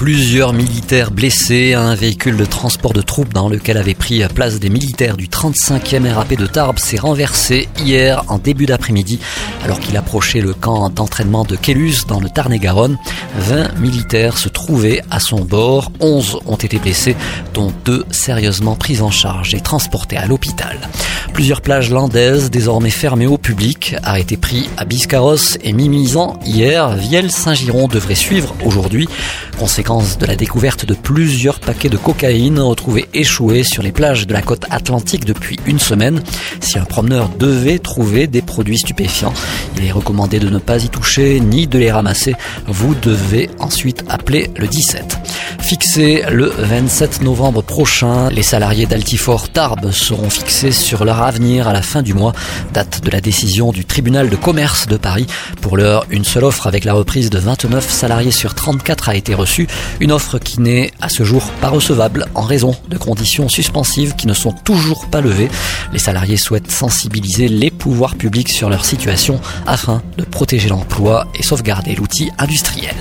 [0.00, 4.70] Plusieurs militaires blessés, un véhicule de transport de troupes dans lequel avait pris place des
[4.70, 9.20] militaires du 35e RAP de Tarbes s'est renversé hier en début d'après-midi
[9.62, 12.96] alors qu'il approchait le camp d'entraînement de Kellus dans le Tarn-et-Garonne.
[13.40, 17.14] 20 militaires se trouvaient à son bord, 11 ont été blessés
[17.52, 20.78] dont deux sérieusement pris en charge et transportés à l'hôpital.
[21.34, 26.96] Plusieurs plages landaises désormais fermées au public a été pris à Biscarros et Mimizan hier.
[26.96, 29.08] Vielle-Saint-Giron devrait suivre aujourd'hui.
[29.58, 34.32] Conséquence de la découverte de plusieurs paquets de cocaïne retrouvés échoués sur les plages de
[34.32, 36.22] la côte atlantique depuis une semaine.
[36.60, 39.34] Si un promeneur devait trouver des produits stupéfiants,
[39.76, 42.36] il est recommandé de ne pas y toucher ni de les ramasser.
[42.68, 45.18] Vous devez ensuite appeler le 17.
[45.70, 51.72] Fixé le 27 novembre prochain, les salariés d'Altifort Tarbes seront fixés sur leur avenir à
[51.72, 52.32] la fin du mois,
[52.74, 55.28] date de la décision du tribunal de commerce de Paris.
[55.60, 59.32] Pour l'heure, une seule offre avec la reprise de 29 salariés sur 34 a été
[59.32, 59.68] reçue,
[60.00, 64.26] une offre qui n'est à ce jour pas recevable en raison de conditions suspensives qui
[64.26, 65.50] ne sont toujours pas levées.
[65.92, 71.44] Les salariés souhaitent sensibiliser les pouvoirs publics sur leur situation afin de protéger l'emploi et
[71.44, 72.96] sauvegarder l'outil industriel.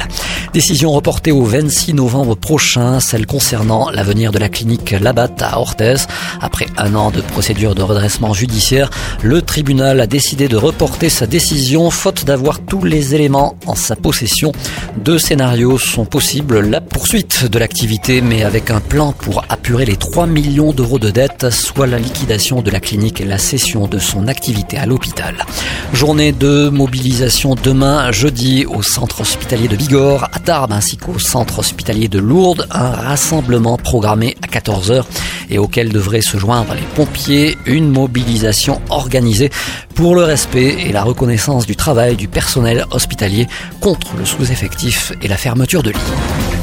[0.53, 5.95] Décision reportée au 26 novembre prochain, celle concernant l'avenir de la clinique Labat à Orthez.
[6.41, 8.89] Après un an de procédure de redressement judiciaire,
[9.21, 13.95] le tribunal a décidé de reporter sa décision faute d'avoir tous les éléments en sa
[13.95, 14.51] possession.
[14.97, 16.59] Deux scénarios sont possibles.
[16.59, 21.09] La poursuite de l'activité, mais avec un plan pour apurer les 3 millions d'euros de
[21.09, 25.45] dettes, soit la liquidation de la clinique et la cession de son activité à l'hôpital.
[25.93, 31.59] Journée de mobilisation demain, jeudi, au centre hospitalier de Bigorre, à Tarbes, ainsi qu'au centre
[31.59, 32.67] hospitalier de Lourdes.
[32.71, 35.03] Un rassemblement programmé à 14h
[35.49, 37.57] et auquel devraient se joindre les pompiers.
[37.65, 39.49] Une mobilisation organisée
[39.95, 43.47] pour le respect et la reconnaissance du travail du personnel hospitalier
[43.79, 46.58] contre le sous-effectif et la fermeture de lits.